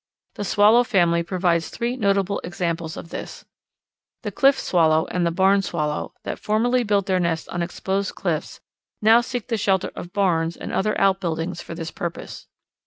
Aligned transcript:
The 0.33 0.43
Swallow 0.43 0.83
family 0.83 1.21
provides 1.21 1.69
three 1.69 1.95
notable 1.95 2.41
examples 2.43 2.97
of 2.97 3.09
this. 3.09 3.45
The 4.23 4.31
Cliff 4.31 4.59
Swallow 4.59 5.05
and 5.11 5.35
Barn 5.35 5.61
Swallow 5.61 6.15
that 6.23 6.39
formerly 6.39 6.81
built 6.83 7.05
their 7.05 7.19
nests 7.19 7.47
on 7.49 7.61
exposed 7.61 8.15
cliffs 8.15 8.59
now 8.99 9.21
seek 9.21 9.47
the 9.49 9.57
shelter 9.57 9.91
of 9.95 10.11
barns 10.11 10.57
and 10.57 10.73
other 10.73 10.99
outbuildings 10.99 11.61
for 11.61 11.75
this 11.75 11.91
purpose. 11.91 12.47